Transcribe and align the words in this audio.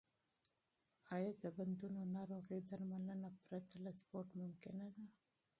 آیا 1.15 1.31
د 1.43 1.45
بندونو 1.57 2.01
ناروغي 2.15 2.59
درملنه 2.69 3.29
پرته 3.45 3.75
له 3.85 3.91
سپورت 4.01 4.29
ممکنه 4.41 4.87
ده؟ 4.95 5.03